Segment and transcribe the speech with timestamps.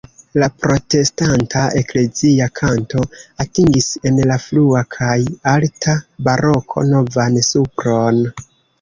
[0.43, 3.05] La protestanta eklezia kanto
[3.45, 5.15] atingis en la frua kaj
[5.55, 5.99] alta
[6.31, 8.27] baroko novan supron.